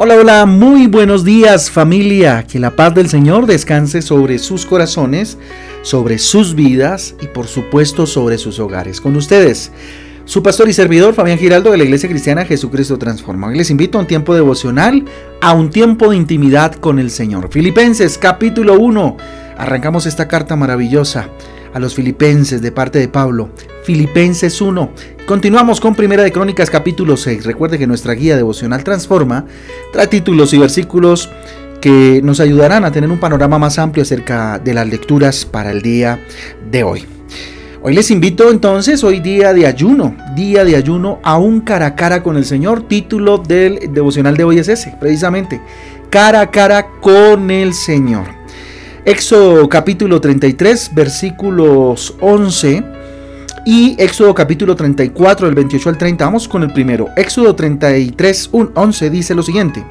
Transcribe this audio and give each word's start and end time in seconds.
Hola, 0.00 0.14
hola, 0.14 0.46
muy 0.46 0.86
buenos 0.86 1.24
días 1.24 1.72
familia. 1.72 2.44
Que 2.46 2.60
la 2.60 2.76
paz 2.76 2.94
del 2.94 3.08
Señor 3.08 3.46
descanse 3.46 4.00
sobre 4.00 4.38
sus 4.38 4.64
corazones, 4.64 5.38
sobre 5.82 6.20
sus 6.20 6.54
vidas 6.54 7.16
y 7.20 7.26
por 7.26 7.48
supuesto 7.48 8.06
sobre 8.06 8.38
sus 8.38 8.60
hogares. 8.60 9.00
Con 9.00 9.16
ustedes, 9.16 9.72
su 10.24 10.40
pastor 10.40 10.68
y 10.68 10.72
servidor 10.72 11.14
Fabián 11.14 11.36
Giraldo 11.36 11.72
de 11.72 11.78
la 11.78 11.82
Iglesia 11.82 12.08
Cristiana 12.08 12.44
Jesucristo 12.44 12.96
Transforma. 12.96 13.50
Les 13.50 13.70
invito 13.70 13.98
a 13.98 14.02
un 14.02 14.06
tiempo 14.06 14.36
devocional, 14.36 15.04
a 15.40 15.52
un 15.52 15.68
tiempo 15.68 16.10
de 16.10 16.16
intimidad 16.16 16.76
con 16.76 17.00
el 17.00 17.10
Señor. 17.10 17.48
Filipenses 17.50 18.18
capítulo 18.18 18.78
1. 18.78 19.16
Arrancamos 19.56 20.06
esta 20.06 20.28
carta 20.28 20.54
maravillosa 20.54 21.28
a 21.72 21.78
los 21.78 21.94
filipenses 21.94 22.62
de 22.62 22.72
parte 22.72 22.98
de 22.98 23.08
Pablo. 23.08 23.50
Filipenses 23.84 24.60
1. 24.60 24.90
Continuamos 25.26 25.80
con 25.80 25.94
Primera 25.94 26.22
de 26.22 26.32
Crónicas 26.32 26.70
capítulo 26.70 27.16
6. 27.16 27.44
Recuerde 27.44 27.78
que 27.78 27.86
nuestra 27.86 28.14
guía 28.14 28.36
devocional 28.36 28.84
Transforma 28.84 29.44
trae 29.92 30.06
títulos 30.06 30.52
y 30.54 30.58
versículos 30.58 31.30
que 31.80 32.20
nos 32.22 32.40
ayudarán 32.40 32.84
a 32.84 32.92
tener 32.92 33.10
un 33.10 33.20
panorama 33.20 33.58
más 33.58 33.78
amplio 33.78 34.02
acerca 34.02 34.58
de 34.58 34.74
las 34.74 34.88
lecturas 34.88 35.44
para 35.44 35.70
el 35.70 35.82
día 35.82 36.20
de 36.70 36.82
hoy. 36.82 37.06
Hoy 37.80 37.94
les 37.94 38.10
invito 38.10 38.50
entonces, 38.50 39.04
hoy 39.04 39.20
día 39.20 39.52
de 39.52 39.64
ayuno, 39.66 40.16
día 40.34 40.64
de 40.64 40.74
ayuno 40.74 41.20
a 41.22 41.38
un 41.38 41.60
cara 41.60 41.86
a 41.86 41.94
cara 41.94 42.24
con 42.24 42.36
el 42.36 42.44
Señor. 42.44 42.88
Título 42.88 43.38
del 43.38 43.92
devocional 43.92 44.36
de 44.36 44.44
hoy 44.44 44.58
es 44.58 44.68
ese, 44.68 44.96
precisamente, 44.98 45.60
cara 46.10 46.40
a 46.40 46.50
cara 46.50 46.88
con 47.00 47.50
el 47.52 47.72
Señor. 47.74 48.37
Éxodo 49.08 49.70
capítulo 49.70 50.20
33, 50.20 50.90
versículos 50.94 52.14
11 52.20 52.84
y 53.64 53.96
Éxodo 53.98 54.34
capítulo 54.34 54.76
34, 54.76 55.46
del 55.46 55.54
28 55.54 55.88
al 55.88 55.96
30. 55.96 56.24
Vamos 56.26 56.46
con 56.46 56.62
el 56.62 56.74
primero. 56.74 57.08
Éxodo 57.16 57.54
33, 57.54 58.50
11 58.52 59.08
dice 59.08 59.34
lo 59.34 59.42
siguiente. 59.42 59.82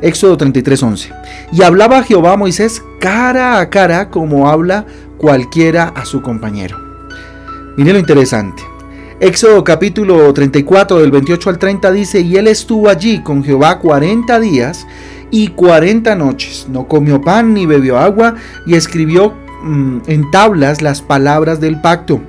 Éxodo 0.00 0.36
33, 0.36 0.80
11. 0.80 1.10
Y 1.50 1.62
hablaba 1.64 2.04
Jehová 2.04 2.34
a 2.34 2.36
Moisés 2.36 2.80
cara 3.00 3.58
a 3.58 3.68
cara 3.68 4.10
como 4.10 4.48
habla 4.48 4.86
cualquiera 5.18 5.88
a 5.96 6.04
su 6.04 6.22
compañero. 6.22 6.78
Miren 7.76 7.94
lo 7.94 7.98
interesante. 7.98 8.62
Éxodo 9.18 9.64
capítulo 9.64 10.32
34 10.32 11.00
del 11.00 11.10
28 11.10 11.50
al 11.50 11.58
30 11.58 11.90
dice, 11.90 12.20
y 12.20 12.36
él 12.36 12.46
estuvo 12.46 12.88
allí 12.88 13.24
con 13.24 13.42
Jehová 13.42 13.80
40 13.80 14.38
días 14.38 14.86
y 15.32 15.48
cuarenta 15.48 16.14
noches. 16.14 16.68
No 16.70 16.86
comió 16.86 17.20
pan 17.20 17.54
ni 17.54 17.66
bebió 17.66 17.98
agua 17.98 18.36
y 18.64 18.74
escribió 18.74 19.34
mm, 19.64 20.02
en 20.06 20.30
tablas 20.30 20.82
las 20.82 21.02
palabras 21.02 21.60
del 21.60 21.80
pacto, 21.80 22.20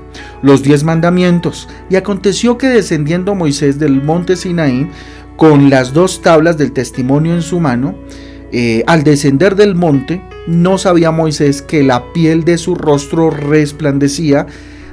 los 0.41 0.63
diez 0.63 0.83
mandamientos. 0.83 1.67
Y 1.91 1.97
aconteció 1.97 2.57
que 2.57 2.69
descendiendo 2.69 3.35
Moisés 3.35 3.77
del 3.77 4.01
monte 4.01 4.35
Sinaí 4.35 4.89
con 5.35 5.69
las 5.69 5.93
dos 5.93 6.21
tablas 6.23 6.57
del 6.57 6.71
testimonio 6.71 7.35
en 7.35 7.41
su 7.43 7.59
mano, 7.59 7.95
eh, 8.51 8.83
al 8.87 9.03
descender 9.03 9.55
del 9.55 9.75
monte, 9.75 10.21
no 10.47 10.77
sabía 10.77 11.11
Moisés 11.11 11.61
que 11.61 11.83
la 11.83 12.13
piel 12.13 12.43
de 12.43 12.57
su 12.57 12.75
rostro 12.75 13.29
resplandecía 13.29 14.47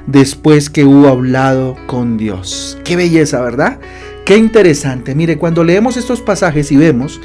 después 0.07 0.69
que 0.69 0.83
hubo 0.83 1.07
hablado 1.07 1.77
con 1.85 2.17
Dios. 2.17 2.77
Qué 2.83 2.95
belleza, 2.95 3.39
¿verdad? 3.39 3.79
Qué 4.25 4.35
interesante. 4.37 5.15
Mire, 5.15 5.37
cuando 5.37 5.63
leemos 5.63 5.95
estos 5.95 6.21
pasajes 6.21 6.71
y 6.71 6.77
vemos 6.77 7.21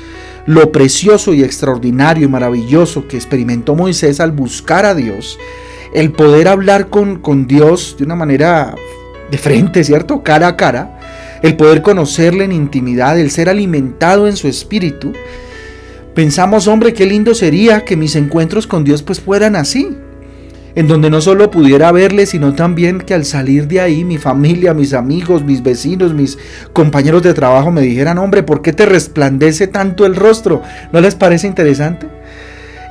lo 0.47 0.71
precioso 0.73 1.35
y 1.35 1.43
extraordinario 1.43 2.25
y 2.25 2.31
maravilloso 2.31 3.09
que 3.09 3.17
experimentó 3.17 3.75
Moisés 3.75 4.21
al 4.21 4.33
buscar 4.33 4.87
a 4.87 4.95
Dios, 4.95 5.39
el 5.93 6.13
poder 6.13 6.49
hablar 6.49 6.89
con, 6.89 7.21
con 7.21 7.47
Dios 7.47 7.97
de 7.99 8.05
una 8.05 8.15
manera 8.15 8.75
de 9.31 9.39
frente, 9.39 9.83
¿cierto? 9.83 10.23
Cara 10.23 10.49
a 10.49 10.57
cara, 10.57 11.01
el 11.43 11.57
poder 11.57 11.83
conocerle 11.83 12.45
en 12.45 12.53
intimidad, 12.53 13.19
el 13.19 13.31
ser 13.31 13.49
alimentado 13.49 14.29
en 14.29 14.37
su 14.37 14.47
espíritu, 14.47 15.13
pensamos, 16.15 16.69
hombre, 16.69 16.95
qué 16.95 17.07
lindo 17.07 17.35
sería 17.35 17.85
que 17.85 17.97
mis 17.97 18.15
encuentros 18.17 18.67
con 18.67 18.85
Dios 18.85 19.03
pues 19.03 19.21
fueran 19.21 19.57
así, 19.57 19.97
en 20.77 20.87
donde 20.87 21.09
no 21.09 21.23
solo 21.23 21.51
pudiera 21.51 21.91
verle, 21.91 22.27
sino 22.27 22.53
también 22.53 22.99
que 22.99 23.15
al 23.15 23.25
salir 23.25 23.67
de 23.67 23.81
ahí 23.81 24.05
mi 24.05 24.19
familia, 24.19 24.75
mis 24.75 24.93
amigos, 24.93 25.43
mis 25.43 25.63
vecinos, 25.63 26.13
mis 26.13 26.39
compañeros 26.75 27.23
de 27.23 27.33
trabajo 27.33 27.73
me 27.73 27.81
dijeran, 27.81 28.19
hombre, 28.19 28.43
¿por 28.43 28.61
qué 28.61 28.75
te 28.75 28.85
resplandece 28.85 29.69
tanto 29.69 30.05
el 30.05 30.15
rostro? 30.15 30.63
¿No 30.93 31.01
les 31.01 31.15
parece 31.15 31.47
interesante? 31.47 32.07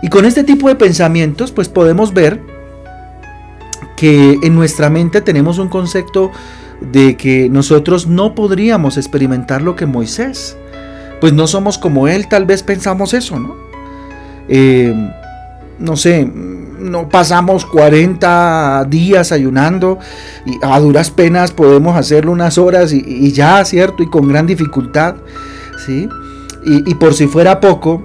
Y 0.02 0.10
con 0.10 0.26
este 0.26 0.44
tipo 0.44 0.68
de 0.68 0.76
pensamientos, 0.76 1.52
pues 1.52 1.70
podemos 1.70 2.12
ver 2.12 2.42
que 3.96 4.40
en 4.42 4.56
nuestra 4.56 4.90
mente 4.90 5.22
tenemos 5.22 5.60
un 5.60 5.70
concepto 5.70 6.32
de 6.82 7.16
que 7.16 7.50
nosotros 7.50 8.08
no 8.08 8.34
podríamos 8.34 8.98
experimentar 8.98 9.62
lo 9.62 9.76
que 9.76 9.86
Moisés. 9.86 10.58
Pues 11.22 11.34
no 11.34 11.46
somos 11.46 11.78
como 11.78 12.08
él, 12.08 12.28
tal 12.28 12.46
vez 12.46 12.64
pensamos 12.64 13.14
eso, 13.14 13.40
¿no? 13.40 13.56
Eh, 14.50 14.94
no 15.80 15.96
sé, 15.98 16.30
no 16.86 17.10
pasamos 17.10 17.66
40 17.66 18.86
días 18.90 19.32
ayunando 19.32 20.00
y 20.46 20.58
a 20.62 20.80
duras 20.80 21.12
penas 21.12 21.52
podemos 21.52 21.96
hacerlo 21.98 22.32
unas 22.32 22.58
horas 22.58 22.94
y, 22.94 23.32
ya, 23.32 23.64
¿cierto? 23.66 24.04
Y 24.04 24.10
con 24.10 24.28
gran 24.28 24.48
dificultad, 24.48 25.16
¿sí? 25.86 26.08
Y, 26.66 26.90
y, 26.90 26.96
por 26.96 27.14
si 27.14 27.28
fuera 27.28 27.60
poco, 27.60 28.04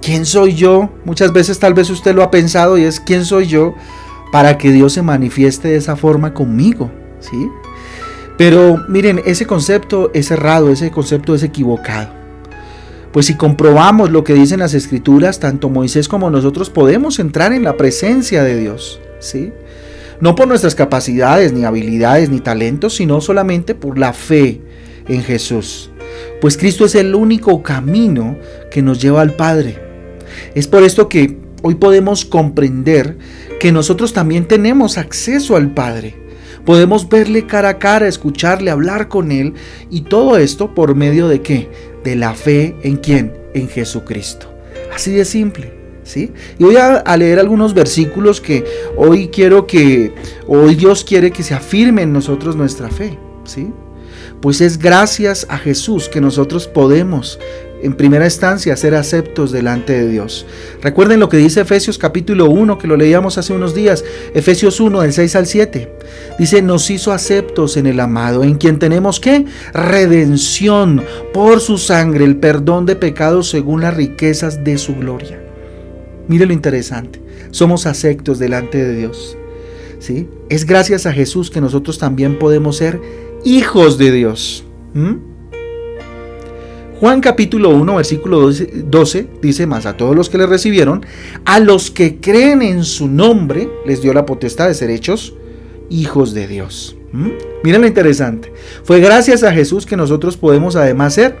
¿quién 0.00 0.26
soy 0.26 0.54
yo? 0.54 0.90
Muchas 1.04 1.32
veces 1.32 1.58
tal 1.58 1.74
vez 1.74 1.90
usted 1.90 2.14
lo 2.14 2.22
ha 2.22 2.30
pensado 2.30 2.78
y 2.78 2.84
es 2.84 3.00
¿quién 3.00 3.24
soy 3.24 3.46
yo 3.46 3.74
para 4.30 4.58
que 4.58 4.70
Dios 4.70 4.92
se 4.92 5.02
manifieste 5.02 5.68
de 5.68 5.76
esa 5.76 5.96
forma 5.96 6.34
conmigo? 6.34 6.90
¿Sí? 7.20 7.48
Pero 8.36 8.84
miren, 8.88 9.22
ese 9.24 9.46
concepto 9.46 10.10
es 10.14 10.30
errado, 10.30 10.70
ese 10.70 10.90
concepto 10.90 11.34
es 11.34 11.42
equivocado. 11.42 12.15
Pues 13.12 13.26
si 13.26 13.34
comprobamos 13.34 14.10
lo 14.10 14.24
que 14.24 14.34
dicen 14.34 14.60
las 14.60 14.74
escrituras, 14.74 15.40
tanto 15.40 15.70
Moisés 15.70 16.08
como 16.08 16.30
nosotros 16.30 16.70
podemos 16.70 17.18
entrar 17.18 17.52
en 17.52 17.64
la 17.64 17.76
presencia 17.76 18.42
de 18.42 18.56
Dios, 18.56 19.00
¿sí? 19.20 19.52
No 20.20 20.34
por 20.34 20.48
nuestras 20.48 20.74
capacidades, 20.74 21.52
ni 21.52 21.64
habilidades, 21.64 22.30
ni 22.30 22.40
talentos, 22.40 22.96
sino 22.96 23.20
solamente 23.20 23.74
por 23.74 23.98
la 23.98 24.12
fe 24.12 24.60
en 25.08 25.22
Jesús. 25.22 25.90
Pues 26.40 26.56
Cristo 26.56 26.84
es 26.84 26.94
el 26.94 27.14
único 27.14 27.62
camino 27.62 28.36
que 28.70 28.82
nos 28.82 29.00
lleva 29.00 29.22
al 29.22 29.34
Padre. 29.34 29.78
Es 30.54 30.66
por 30.66 30.82
esto 30.82 31.08
que 31.08 31.38
hoy 31.62 31.74
podemos 31.74 32.24
comprender 32.24 33.16
que 33.60 33.72
nosotros 33.72 34.12
también 34.12 34.46
tenemos 34.46 34.98
acceso 34.98 35.56
al 35.56 35.72
Padre. 35.72 36.14
Podemos 36.64 37.08
verle 37.08 37.46
cara 37.46 37.70
a 37.70 37.78
cara, 37.78 38.08
escucharle, 38.08 38.70
hablar 38.70 39.08
con 39.08 39.30
Él 39.30 39.54
y 39.88 40.02
todo 40.02 40.36
esto 40.36 40.74
por 40.74 40.94
medio 40.94 41.28
de 41.28 41.40
qué? 41.40 41.70
De 42.06 42.14
la 42.14 42.34
fe 42.34 42.76
en 42.82 42.96
quién? 42.96 43.32
En 43.52 43.68
Jesucristo. 43.68 44.48
Así 44.94 45.12
de 45.12 45.24
simple. 45.24 45.74
¿Sí? 46.04 46.32
Y 46.56 46.62
voy 46.62 46.76
a, 46.76 47.16
leer 47.16 47.40
algunos 47.40 47.74
versículos 47.74 48.40
que 48.40 48.64
hoy 48.96 49.26
quiero 49.26 49.66
que, 49.66 50.14
hoy 50.46 50.76
Dios 50.76 51.02
quiere 51.02 51.32
que 51.32 51.42
se 51.42 51.52
afirme 51.52 52.02
en 52.02 52.12
nosotros 52.12 52.54
nuestra 52.54 52.88
fe, 52.88 53.18
¿sí? 53.42 53.72
Pues 54.40 54.60
es 54.60 54.78
gracias 54.78 55.48
a 55.50 55.58
Jesús 55.58 56.08
que 56.08 56.20
nosotros 56.20 56.68
podemos 56.68 57.40
en 57.86 57.94
primera 57.94 58.24
instancia 58.24 58.76
ser 58.76 58.96
aceptos 58.96 59.52
delante 59.52 59.92
de 59.92 60.08
Dios. 60.08 60.44
Recuerden 60.82 61.20
lo 61.20 61.28
que 61.28 61.36
dice 61.36 61.60
Efesios 61.60 61.98
capítulo 61.98 62.46
1, 62.46 62.78
que 62.78 62.88
lo 62.88 62.96
leíamos 62.96 63.38
hace 63.38 63.52
unos 63.52 63.76
días, 63.76 64.04
Efesios 64.34 64.80
1 64.80 65.02
del 65.02 65.12
6 65.12 65.36
al 65.36 65.46
7. 65.46 65.92
Dice, 66.38 66.62
nos 66.62 66.90
hizo 66.90 67.12
aceptos 67.12 67.76
en 67.76 67.86
el 67.86 68.00
amado, 68.00 68.42
en 68.42 68.56
quien 68.56 68.80
tenemos 68.80 69.20
que 69.20 69.46
redención 69.72 71.02
por 71.32 71.60
su 71.60 71.78
sangre, 71.78 72.24
el 72.24 72.36
perdón 72.36 72.86
de 72.86 72.96
pecados 72.96 73.50
según 73.50 73.82
las 73.82 73.94
riquezas 73.94 74.64
de 74.64 74.78
su 74.78 74.96
gloria. 74.96 75.40
Mire 76.26 76.44
lo 76.44 76.52
interesante, 76.52 77.22
somos 77.52 77.86
aceptos 77.86 78.40
delante 78.40 78.82
de 78.82 78.96
Dios. 78.96 79.38
¿sí? 80.00 80.28
Es 80.48 80.66
gracias 80.66 81.06
a 81.06 81.12
Jesús 81.12 81.50
que 81.50 81.60
nosotros 81.60 81.98
también 81.98 82.36
podemos 82.38 82.78
ser 82.78 83.00
hijos 83.44 83.96
de 83.96 84.10
Dios. 84.10 84.64
Juan 87.00 87.20
capítulo 87.20 87.70
1, 87.70 87.96
versículo 87.96 88.50
12, 88.50 89.26
dice 89.42 89.66
más, 89.66 89.84
a 89.84 89.98
todos 89.98 90.16
los 90.16 90.30
que 90.30 90.38
le 90.38 90.46
recibieron, 90.46 91.04
a 91.44 91.60
los 91.60 91.90
que 91.90 92.16
creen 92.20 92.62
en 92.62 92.84
su 92.84 93.06
nombre, 93.06 93.68
les 93.84 94.00
dio 94.00 94.14
la 94.14 94.24
potestad 94.24 94.68
de 94.68 94.74
ser 94.74 94.88
hechos 94.88 95.34
hijos 95.90 96.32
de 96.32 96.46
Dios. 96.46 96.96
¿Mm? 97.12 97.30
Miren 97.62 97.82
lo 97.82 97.86
interesante. 97.86 98.50
Fue 98.82 99.00
gracias 99.00 99.42
a 99.42 99.52
Jesús 99.52 99.84
que 99.84 99.96
nosotros 99.96 100.38
podemos 100.38 100.74
además 100.74 101.12
ser, 101.12 101.36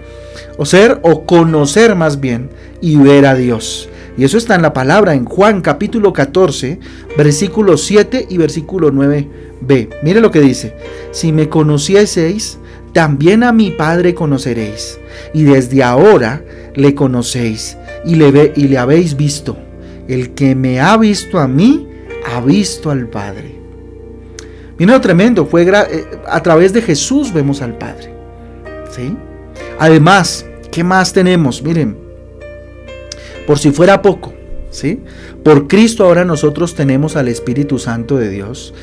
o 0.58 0.66
ser, 0.66 1.00
o 1.02 1.24
conocer 1.24 1.94
más 1.94 2.20
bien, 2.20 2.50
y 2.82 2.96
ver 2.96 3.24
a 3.24 3.34
Dios. 3.34 3.88
Y 4.18 4.24
eso 4.24 4.36
está 4.36 4.56
en 4.56 4.62
la 4.62 4.74
palabra 4.74 5.14
en 5.14 5.24
Juan 5.24 5.62
capítulo 5.62 6.12
14, 6.12 6.80
versículo 7.16 7.78
7 7.78 8.26
y 8.28 8.36
versículo 8.36 8.92
9b. 8.92 9.88
Mire 10.02 10.20
lo 10.20 10.30
que 10.30 10.40
dice. 10.40 10.74
Si 11.12 11.32
me 11.32 11.48
conocieseis, 11.48 12.58
también 12.92 13.42
a 13.42 13.52
mi 13.52 13.72
Padre 13.72 14.14
conoceréis, 14.14 14.98
y 15.32 15.44
desde 15.44 15.82
ahora 15.82 16.42
le 16.74 16.94
conocéis 16.94 17.76
y 18.04 18.14
le, 18.16 18.30
ve, 18.30 18.52
y 18.56 18.68
le 18.68 18.78
habéis 18.78 19.16
visto. 19.16 19.56
El 20.08 20.34
que 20.34 20.54
me 20.54 20.80
ha 20.80 20.96
visto 20.96 21.38
a 21.38 21.48
mí, 21.48 21.88
ha 22.32 22.40
visto 22.40 22.90
al 22.90 23.08
Padre. 23.08 23.56
Miren 24.78 24.94
lo 24.94 25.00
tremendo, 25.00 25.46
fue 25.46 25.62
eh, 25.62 26.04
a 26.26 26.42
través 26.42 26.72
de 26.72 26.82
Jesús 26.82 27.32
vemos 27.32 27.62
al 27.62 27.78
Padre. 27.78 28.12
¿Sí? 28.90 29.16
Además, 29.78 30.46
¿qué 30.70 30.84
más 30.84 31.12
tenemos? 31.12 31.62
Miren, 31.62 31.96
Por 33.46 33.58
si 33.58 33.70
fuera 33.70 34.02
poco, 34.02 34.34
¿sí? 34.70 35.02
Por 35.42 35.68
Cristo 35.68 36.04
ahora 36.04 36.24
nosotros 36.24 36.74
tenemos 36.74 37.16
al 37.16 37.28
Espíritu 37.28 37.78
Santo 37.78 38.16
de 38.16 38.28
Dios 38.28 38.74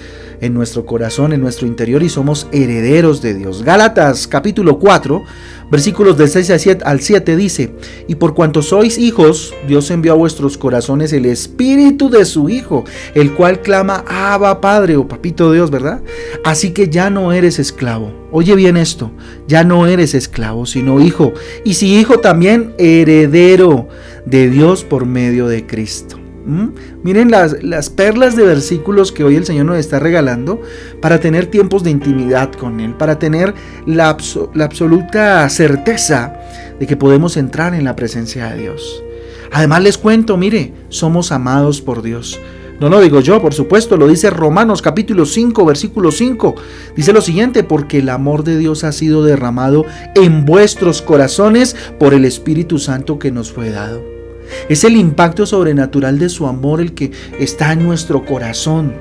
en 0.44 0.54
nuestro 0.54 0.86
corazón, 0.86 1.32
en 1.32 1.40
nuestro 1.40 1.66
interior 1.66 2.04
y 2.04 2.10
somos 2.10 2.48
herederos 2.52 3.22
de 3.22 3.34
Dios. 3.34 3.64
Gálatas 3.64 4.28
capítulo 4.28 4.78
4, 4.78 5.24
versículos 5.72 6.18
del 6.18 6.28
6 6.28 6.52
al 6.84 7.00
7 7.00 7.36
dice, 7.38 7.72
y 8.10 8.16
por 8.16 8.34
cuanto 8.34 8.62
sois 8.62 8.98
hijos, 8.98 9.56
Dios 9.68 9.90
envió 9.90 10.12
a 10.12 10.18
vuestros 10.18 10.58
corazones 10.58 11.14
el 11.14 11.26
Espíritu 11.26 12.10
de 12.10 12.26
su 12.26 12.50
Hijo, 12.50 12.84
el 13.16 13.34
cual 13.34 13.62
clama, 13.62 14.04
Abba 14.06 14.60
Padre 14.60 14.98
o 14.98 15.08
Papito 15.08 15.50
Dios, 15.50 15.72
¿verdad? 15.72 16.02
Así 16.44 16.72
que 16.72 16.90
ya 16.90 17.10
no 17.10 17.32
eres 17.32 17.58
esclavo. 17.58 18.12
Oye 18.32 18.54
bien 18.56 18.76
esto, 18.76 19.12
ya 19.48 19.64
no 19.64 19.88
eres 19.88 20.14
esclavo, 20.14 20.66
sino 20.66 21.00
hijo. 21.00 21.34
Y 21.64 21.76
si 21.76 21.98
hijo 21.98 22.20
también, 22.20 22.74
heredero 22.78 23.88
de 24.26 24.50
Dios 24.50 24.84
por 24.84 25.06
medio 25.06 25.48
de 25.48 25.66
Cristo. 25.66 26.23
¿Mm? 26.46 26.68
Miren 27.04 27.32
las, 27.32 27.64
las, 27.64 27.90
perlas 27.90 28.36
de 28.36 28.44
versículos 28.44 29.12
que 29.12 29.24
hoy 29.24 29.36
el 29.36 29.46
Señor 29.46 29.66
nos 29.66 29.78
está 29.78 30.00
regalando 30.00 30.62
para 31.02 31.20
tener 31.20 31.48
tiempos 31.48 31.84
de 31.84 31.92
intimidad 31.92 32.52
con 32.52 32.80
Él, 32.82 32.96
para 32.96 33.18
tener 33.18 33.54
la, 33.86 34.18
la 34.54 34.66
absoluta 34.66 35.48
certeza 35.50 36.34
de 36.80 36.88
que 36.88 36.98
podemos 36.98 37.38
entrar 37.38 37.74
en 37.74 37.86
la 37.86 37.96
presencia 37.96 38.48
de 38.48 38.62
Dios. 38.62 39.04
Además 39.52 39.84
les 39.84 39.98
cuento, 39.98 40.36
mire, 40.36 40.74
somos 40.90 41.32
amados 41.32 41.80
por 41.80 42.02
Dios. 42.02 42.42
No 42.80 42.90
lo 42.90 43.00
digo 43.00 43.22
yo, 43.22 43.42
por 43.42 43.54
supuesto, 43.54 43.96
lo 43.96 44.08
dice 44.08 44.30
Romanos 44.30 44.82
capítulo 44.82 45.26
5, 45.26 45.64
versículo 45.64 46.12
5. 46.12 46.56
Dice 46.96 47.14
lo 47.14 47.22
siguiente, 47.22 47.64
porque 47.64 48.00
el 48.00 48.10
amor 48.10 48.44
de 48.44 48.58
Dios 48.58 48.84
ha 48.84 48.92
sido 48.92 49.24
derramado 49.24 49.86
en 50.16 50.44
vuestros 50.44 51.02
corazones 51.02 51.76
por 52.00 52.14
el 52.14 52.26
Espíritu 52.26 52.80
Santo 52.80 53.20
que 53.20 53.32
nos 53.32 53.52
fue 53.52 53.70
dado. 53.70 54.23
Es 54.70 54.84
el 54.84 54.96
impacto 54.96 55.46
sobrenatural 55.46 56.20
de 56.20 56.30
su 56.30 56.48
amor 56.48 56.82
el 56.82 56.94
que 56.94 57.12
está 57.40 57.74
en 57.74 57.84
nuestro 57.84 58.26
corazón. 58.26 58.94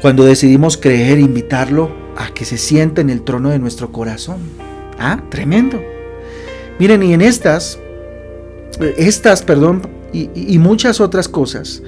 Cuando 0.00 0.24
decidimos 0.24 0.76
creer, 0.76 1.18
invitarlo 1.18 1.90
a 2.16 2.32
que 2.32 2.44
se 2.44 2.58
siente 2.58 3.00
en 3.00 3.10
el 3.10 3.22
trono 3.22 3.50
de 3.50 3.58
nuestro 3.58 3.92
corazón. 3.92 4.38
Ah, 4.98 5.22
tremendo. 5.30 5.80
Miren, 6.78 7.02
y 7.02 7.12
en 7.12 7.20
estas, 7.20 7.78
estas, 8.96 9.42
perdón, 9.42 9.82
y, 10.12 10.58
muchas 10.58 11.00
otras 11.00 11.28
cosas, 11.28 11.82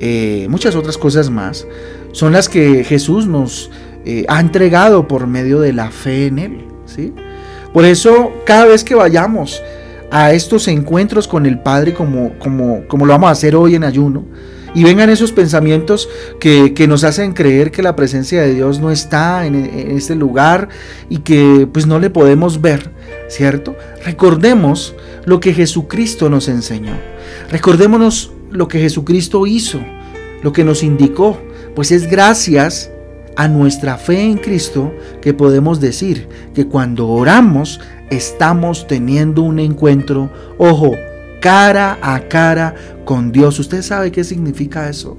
eh, 0.00 0.46
muchas 0.48 0.74
otras 0.74 0.96
cosas 0.96 1.30
más, 1.30 1.66
son 2.12 2.32
las 2.32 2.48
que 2.48 2.84
Jesús 2.84 3.26
nos 3.26 3.70
eh, 4.04 4.24
ha 4.28 4.40
entregado 4.40 5.06
por 5.08 5.26
medio 5.26 5.60
de 5.60 5.72
la 5.72 5.90
fe 5.90 6.26
en 6.26 6.38
Él. 6.38 6.64
¿sí? 6.86 7.12
Por 7.72 7.84
eso, 7.84 8.32
cada 8.46 8.66
vez 8.66 8.84
que 8.84 8.94
vayamos 8.94 9.62
a 10.10 10.32
estos 10.32 10.68
encuentros 10.68 11.28
con 11.28 11.46
el 11.46 11.60
Padre 11.60 11.94
como, 11.94 12.38
como, 12.38 12.86
como 12.88 13.06
lo 13.06 13.12
vamos 13.12 13.28
a 13.28 13.32
hacer 13.32 13.56
hoy 13.56 13.74
en 13.74 13.84
ayuno. 13.84 14.24
Y 14.74 14.84
vengan 14.84 15.08
esos 15.10 15.32
pensamientos 15.32 16.08
que, 16.38 16.86
nos 16.88 17.02
hacen 17.02 17.32
creer 17.32 17.70
que 17.70 17.82
la 17.82 17.96
presencia 17.96 18.42
de 18.42 18.54
Dios 18.54 18.80
no 18.80 18.90
está 18.90 19.46
en, 19.46 19.54
en, 19.54 19.96
este 19.96 20.14
lugar 20.14 20.68
y 21.08 21.18
que 21.18 21.66
pues 21.72 21.86
no 21.86 21.98
le 21.98 22.10
podemos 22.10 22.60
ver, 22.60 22.90
¿cierto? 23.28 23.74
Recordemos 24.04 24.94
lo 25.24 25.40
que 25.40 25.54
Jesucristo 25.54 26.28
nos 26.28 26.48
enseñó. 26.48 26.92
Recordémonos 27.50 28.32
lo 28.50 28.68
que 28.68 28.78
Jesucristo 28.78 29.46
hizo, 29.46 29.80
lo 30.42 30.52
que 30.52 30.64
nos 30.64 30.82
indicó. 30.82 31.38
Pues 31.74 31.90
es 31.90 32.08
gracias 32.08 32.90
a 33.38 33.46
nuestra 33.46 33.96
fe 33.96 34.20
en 34.20 34.36
Cristo 34.36 34.92
que 35.22 35.32
podemos 35.32 35.80
decir 35.80 36.28
que 36.54 36.66
cuando 36.66 37.06
oramos 37.06 37.80
estamos 38.10 38.88
teniendo 38.88 39.42
un 39.42 39.60
encuentro, 39.60 40.28
ojo, 40.58 40.96
cara 41.40 41.98
a 42.02 42.18
cara 42.26 42.74
con 43.04 43.30
Dios. 43.30 43.60
¿Usted 43.60 43.82
sabe 43.82 44.10
qué 44.10 44.24
significa 44.24 44.88
eso? 44.88 45.16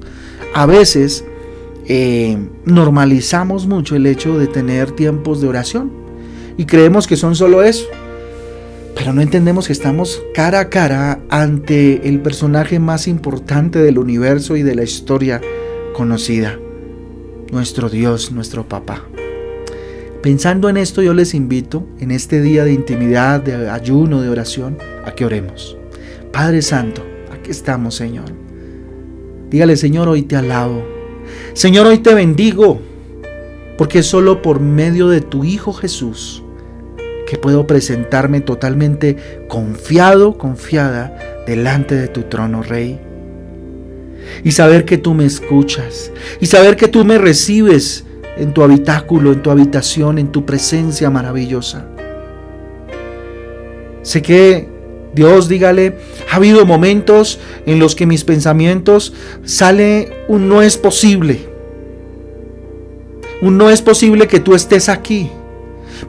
A 0.53 0.65
veces 0.65 1.23
eh, 1.85 2.37
normalizamos 2.65 3.67
mucho 3.67 3.95
el 3.95 4.05
hecho 4.05 4.37
de 4.37 4.47
tener 4.47 4.91
tiempos 4.91 5.39
de 5.39 5.47
oración 5.47 5.89
y 6.57 6.65
creemos 6.65 7.07
que 7.07 7.15
son 7.15 7.35
solo 7.35 7.63
eso. 7.63 7.85
Pero 8.95 9.13
no 9.13 9.21
entendemos 9.21 9.67
que 9.67 9.71
estamos 9.71 10.21
cara 10.35 10.59
a 10.59 10.69
cara 10.69 11.21
ante 11.29 12.05
el 12.09 12.19
personaje 12.19 12.79
más 12.79 13.07
importante 13.07 13.79
del 13.79 13.97
universo 13.97 14.57
y 14.57 14.63
de 14.63 14.75
la 14.75 14.83
historia 14.83 15.39
conocida, 15.93 16.59
nuestro 17.51 17.89
Dios, 17.89 18.31
nuestro 18.31 18.67
papá. 18.67 19.03
Pensando 20.21 20.69
en 20.69 20.77
esto, 20.77 21.01
yo 21.01 21.13
les 21.13 21.33
invito 21.33 21.87
en 21.99 22.11
este 22.11 22.41
día 22.41 22.63
de 22.63 22.73
intimidad, 22.73 23.41
de 23.41 23.69
ayuno, 23.69 24.21
de 24.21 24.29
oración, 24.29 24.77
a 25.05 25.11
que 25.11 25.25
oremos. 25.25 25.77
Padre 26.31 26.61
Santo, 26.61 27.03
aquí 27.31 27.51
estamos, 27.51 27.95
Señor. 27.95 28.25
Dígale, 29.49 29.77
Señor, 29.77 30.09
hoy 30.09 30.23
te 30.23 30.35
alabo. 30.35 30.83
Señor, 31.53 31.87
hoy 31.87 31.99
te 31.99 32.13
bendigo, 32.13 32.81
porque 33.77 34.03
solo 34.03 34.41
por 34.41 34.59
medio 34.59 35.07
de 35.07 35.21
tu 35.21 35.43
Hijo 35.43 35.73
Jesús 35.73 36.43
que 37.29 37.37
puedo 37.37 37.67
presentarme 37.67 38.41
totalmente 38.41 39.15
confiado, 39.47 40.39
confiada 40.39 41.43
delante 41.45 41.93
de 41.93 42.07
tu 42.07 42.23
trono, 42.23 42.63
Rey. 42.63 42.99
Y 44.43 44.51
saber 44.51 44.85
que 44.85 44.97
tú 44.97 45.13
me 45.13 45.25
escuchas, 45.25 46.11
y 46.39 46.45
saber 46.45 46.75
que 46.75 46.87
tú 46.87 47.03
me 47.03 47.17
recibes 47.17 48.05
en 48.37 48.53
tu 48.53 48.63
habitáculo, 48.63 49.33
en 49.33 49.41
tu 49.41 49.51
habitación, 49.51 50.17
en 50.17 50.31
tu 50.31 50.45
presencia 50.45 51.09
maravillosa. 51.09 51.85
Sé 54.01 54.21
que 54.21 54.67
Dios, 55.13 55.49
dígale, 55.49 55.97
ha 56.31 56.37
habido 56.37 56.65
momentos 56.65 57.39
en 57.65 57.79
los 57.79 57.95
que 57.95 58.05
mis 58.05 58.23
pensamientos 58.23 59.13
sale 59.43 60.11
un 60.27 60.47
no 60.47 60.61
es 60.61 60.77
posible. 60.77 61.47
Un 63.41 63.57
no 63.57 63.69
es 63.69 63.81
posible 63.81 64.27
que 64.27 64.39
tú 64.39 64.55
estés 64.55 64.87
aquí. 64.87 65.29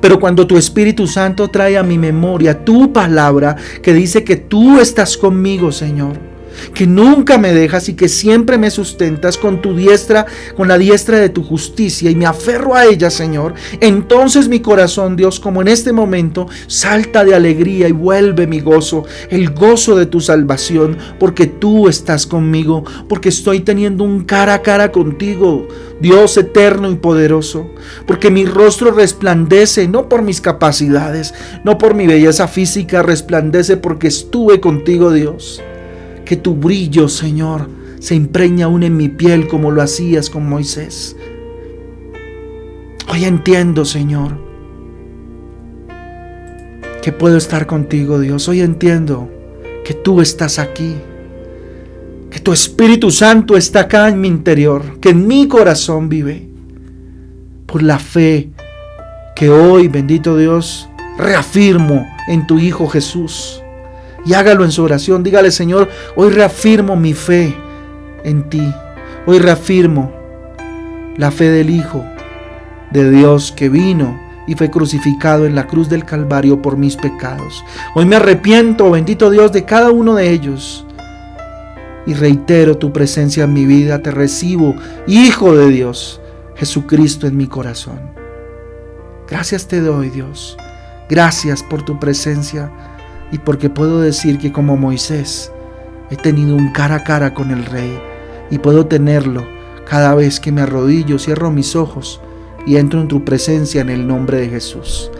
Pero 0.00 0.20
cuando 0.20 0.46
tu 0.46 0.56
Espíritu 0.56 1.06
Santo 1.08 1.48
trae 1.48 1.76
a 1.76 1.82
mi 1.82 1.98
memoria 1.98 2.64
tu 2.64 2.92
palabra 2.92 3.56
que 3.82 3.92
dice 3.92 4.22
que 4.22 4.36
tú 4.36 4.78
estás 4.78 5.16
conmigo, 5.16 5.72
Señor 5.72 6.30
que 6.74 6.86
nunca 6.86 7.38
me 7.38 7.52
dejas 7.52 7.88
y 7.88 7.94
que 7.94 8.08
siempre 8.08 8.58
me 8.58 8.70
sustentas 8.70 9.36
con 9.36 9.60
tu 9.60 9.74
diestra, 9.74 10.26
con 10.56 10.68
la 10.68 10.78
diestra 10.78 11.18
de 11.18 11.28
tu 11.28 11.42
justicia 11.42 12.10
y 12.10 12.14
me 12.14 12.26
aferro 12.26 12.74
a 12.74 12.84
ella, 12.84 13.10
Señor, 13.10 13.54
entonces 13.80 14.48
mi 14.48 14.60
corazón, 14.60 15.16
Dios, 15.16 15.40
como 15.40 15.62
en 15.62 15.68
este 15.68 15.92
momento, 15.92 16.48
salta 16.66 17.24
de 17.24 17.34
alegría 17.34 17.88
y 17.88 17.92
vuelve 17.92 18.46
mi 18.46 18.60
gozo, 18.60 19.04
el 19.30 19.50
gozo 19.50 19.96
de 19.96 20.06
tu 20.06 20.20
salvación, 20.20 20.96
porque 21.18 21.46
tú 21.46 21.88
estás 21.88 22.26
conmigo, 22.26 22.84
porque 23.08 23.28
estoy 23.28 23.60
teniendo 23.60 24.04
un 24.04 24.24
cara 24.24 24.54
a 24.54 24.62
cara 24.62 24.92
contigo, 24.92 25.68
Dios 26.00 26.36
eterno 26.36 26.90
y 26.90 26.96
poderoso, 26.96 27.70
porque 28.06 28.30
mi 28.30 28.46
rostro 28.46 28.90
resplandece 28.90 29.88
no 29.88 30.08
por 30.08 30.22
mis 30.22 30.40
capacidades, 30.40 31.34
no 31.64 31.78
por 31.78 31.94
mi 31.94 32.06
belleza 32.06 32.48
física, 32.48 33.02
resplandece 33.02 33.76
porque 33.76 34.08
estuve 34.08 34.60
contigo, 34.60 35.12
Dios 35.12 35.62
que 36.30 36.36
tu 36.36 36.54
brillo, 36.54 37.08
Señor, 37.08 37.68
se 37.98 38.14
impregna 38.14 38.66
aún 38.66 38.84
en 38.84 38.96
mi 38.96 39.08
piel 39.08 39.48
como 39.48 39.72
lo 39.72 39.82
hacías 39.82 40.30
con 40.30 40.48
Moisés. 40.48 41.16
Hoy 43.08 43.24
entiendo, 43.24 43.84
Señor, 43.84 44.38
que 47.02 47.10
puedo 47.10 47.36
estar 47.36 47.66
contigo, 47.66 48.20
Dios. 48.20 48.48
Hoy 48.48 48.60
entiendo 48.60 49.28
que 49.84 49.92
tú 49.92 50.20
estás 50.20 50.60
aquí, 50.60 50.94
que 52.30 52.38
tu 52.38 52.52
Espíritu 52.52 53.10
Santo 53.10 53.56
está 53.56 53.80
acá 53.80 54.08
en 54.08 54.20
mi 54.20 54.28
interior, 54.28 55.00
que 55.00 55.08
en 55.08 55.26
mi 55.26 55.48
corazón 55.48 56.08
vive, 56.08 56.48
por 57.66 57.82
la 57.82 57.98
fe 57.98 58.50
que 59.34 59.50
hoy, 59.50 59.88
bendito 59.88 60.36
Dios, 60.36 60.88
reafirmo 61.18 62.06
en 62.28 62.46
tu 62.46 62.60
Hijo 62.60 62.86
Jesús 62.86 63.59
y 64.24 64.34
hágalo 64.34 64.64
en 64.64 64.72
su 64.72 64.82
oración. 64.82 65.22
Dígale, 65.22 65.50
Señor, 65.50 65.88
hoy 66.16 66.30
reafirmo 66.30 66.96
mi 66.96 67.14
fe 67.14 67.56
en 68.24 68.48
ti. 68.48 68.72
Hoy 69.26 69.38
reafirmo 69.38 70.12
la 71.16 71.30
fe 71.30 71.50
del 71.50 71.70
Hijo 71.70 72.04
de 72.90 73.10
Dios 73.10 73.52
que 73.52 73.68
vino 73.68 74.18
y 74.46 74.54
fue 74.54 74.70
crucificado 74.70 75.46
en 75.46 75.54
la 75.54 75.66
cruz 75.66 75.88
del 75.88 76.04
Calvario 76.04 76.60
por 76.60 76.76
mis 76.76 76.96
pecados. 76.96 77.64
Hoy 77.94 78.04
me 78.04 78.16
arrepiento, 78.16 78.90
bendito 78.90 79.30
Dios, 79.30 79.52
de 79.52 79.64
cada 79.64 79.90
uno 79.90 80.14
de 80.14 80.30
ellos. 80.30 80.86
Y 82.06 82.14
reitero 82.14 82.76
tu 82.76 82.92
presencia 82.92 83.44
en 83.44 83.52
mi 83.52 83.66
vida, 83.66 84.02
te 84.02 84.10
recibo, 84.10 84.74
Hijo 85.06 85.54
de 85.54 85.68
Dios, 85.68 86.20
Jesucristo 86.56 87.26
en 87.26 87.36
mi 87.36 87.46
corazón. 87.46 88.00
Gracias 89.28 89.68
te 89.68 89.80
doy, 89.80 90.10
Dios. 90.10 90.56
Gracias 91.08 91.62
por 91.62 91.82
tu 91.84 92.00
presencia 92.00 92.72
y 93.32 93.38
porque 93.38 93.70
puedo 93.70 94.00
decir 94.00 94.38
que 94.38 94.52
como 94.52 94.76
Moisés 94.76 95.52
he 96.10 96.16
tenido 96.16 96.56
un 96.56 96.72
cara 96.72 96.96
a 96.96 97.04
cara 97.04 97.34
con 97.34 97.50
el 97.50 97.64
Rey 97.64 97.98
y 98.50 98.58
puedo 98.58 98.86
tenerlo 98.86 99.46
cada 99.88 100.14
vez 100.14 100.40
que 100.40 100.52
me 100.52 100.62
arrodillo, 100.62 101.18
cierro 101.18 101.50
mis 101.50 101.76
ojos 101.76 102.20
y 102.66 102.76
entro 102.76 103.00
en 103.00 103.08
tu 103.08 103.24
presencia 103.24 103.80
en 103.80 103.90
el 103.90 104.06
nombre 104.06 104.38
de 104.38 104.48
Jesús. 104.48 105.10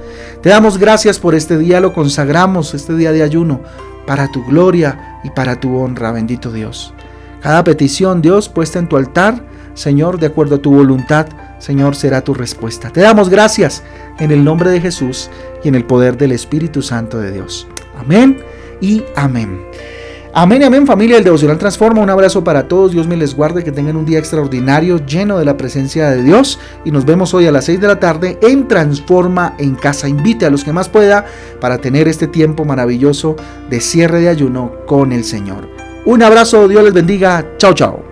Te 0.42 0.48
damos 0.48 0.78
gracias 0.78 1.18
por 1.18 1.34
este 1.34 1.58
día, 1.58 1.80
lo 1.80 1.92
consagramos, 1.92 2.74
este 2.74 2.94
día 2.94 3.12
de 3.12 3.22
ayuno, 3.22 3.60
para 4.06 4.30
tu 4.30 4.44
gloria, 4.44 5.10
y 5.22 5.30
para 5.30 5.60
tu 5.60 5.76
honra, 5.76 6.12
bendito 6.12 6.52
Dios. 6.52 6.94
Cada 7.40 7.64
petición, 7.64 8.22
Dios, 8.22 8.48
puesta 8.48 8.78
en 8.78 8.88
tu 8.88 8.96
altar, 8.96 9.44
Señor, 9.74 10.18
de 10.18 10.26
acuerdo 10.26 10.56
a 10.56 10.62
tu 10.62 10.72
voluntad, 10.72 11.26
Señor, 11.58 11.94
será 11.94 12.22
tu 12.22 12.34
respuesta. 12.34 12.90
Te 12.90 13.00
damos 13.00 13.28
gracias 13.28 13.82
en 14.18 14.30
el 14.30 14.44
nombre 14.44 14.70
de 14.70 14.80
Jesús 14.80 15.30
y 15.62 15.68
en 15.68 15.74
el 15.74 15.84
poder 15.84 16.16
del 16.16 16.32
Espíritu 16.32 16.82
Santo 16.82 17.18
de 17.18 17.32
Dios. 17.32 17.66
Amén 18.00 18.38
y 18.80 19.04
amén. 19.14 19.60
Amén 20.32 20.62
y 20.62 20.64
amén 20.64 20.86
familia 20.86 21.16
del 21.16 21.24
Devocional 21.24 21.58
Transforma. 21.58 22.00
Un 22.00 22.10
abrazo 22.10 22.44
para 22.44 22.68
todos. 22.68 22.92
Dios 22.92 23.08
me 23.08 23.16
les 23.16 23.34
guarde. 23.34 23.64
Que 23.64 23.72
tengan 23.72 23.96
un 23.96 24.06
día 24.06 24.18
extraordinario 24.18 25.04
lleno 25.04 25.38
de 25.38 25.44
la 25.44 25.56
presencia 25.56 26.08
de 26.10 26.22
Dios. 26.22 26.60
Y 26.84 26.92
nos 26.92 27.04
vemos 27.04 27.34
hoy 27.34 27.46
a 27.46 27.52
las 27.52 27.64
6 27.64 27.80
de 27.80 27.88
la 27.88 27.98
tarde 27.98 28.38
en 28.40 28.68
Transforma 28.68 29.54
en 29.58 29.74
Casa. 29.74 30.08
Invite 30.08 30.46
a 30.46 30.50
los 30.50 30.62
que 30.62 30.72
más 30.72 30.88
pueda 30.88 31.26
para 31.60 31.78
tener 31.78 32.06
este 32.06 32.28
tiempo 32.28 32.64
maravilloso 32.64 33.34
de 33.68 33.80
cierre 33.80 34.20
de 34.20 34.28
ayuno 34.28 34.72
con 34.86 35.12
el 35.12 35.24
Señor. 35.24 35.68
Un 36.04 36.22
abrazo. 36.22 36.68
Dios 36.68 36.84
les 36.84 36.94
bendiga. 36.94 37.44
Chao, 37.58 37.74
chao. 37.74 38.09